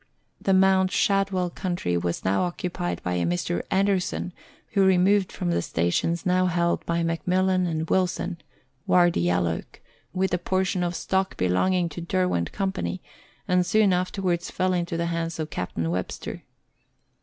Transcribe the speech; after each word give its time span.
The 0.41 0.55
Mount 0.55 0.89
Shadwell 0.89 1.51
country 1.51 1.95
was 1.95 2.25
now 2.25 2.41
occupied 2.41 3.03
by 3.03 3.13
a 3.13 3.23
Mr. 3.23 3.61
Anderson, 3.69 4.33
who 4.71 4.83
removed 4.83 5.31
from 5.31 5.51
the 5.51 5.61
stations 5.61 6.25
now 6.25 6.47
held 6.47 6.83
by 6.87 7.03
McMillan 7.03 7.67
and 7.67 7.87
Wilson 7.87 8.39
(Wardy 8.89 9.21
Yalloak), 9.21 9.79
with 10.11 10.33
a 10.33 10.39
portion 10.39 10.81
of 10.81 10.95
stock 10.95 11.37
belonging 11.37 11.87
to 11.89 12.01
the 12.01 12.07
Derwent 12.07 12.51
Company, 12.51 13.03
and 13.47 13.63
soon 13.63 13.93
afterwards 13.93 14.49
fell 14.49 14.73
into 14.73 14.97
the 14.97 15.05
hands 15.05 15.37
of 15.37 15.51
Captain 15.51 15.87
Webster. 15.91 16.41